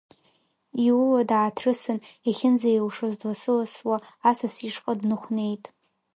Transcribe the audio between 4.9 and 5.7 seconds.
дныхәнеит.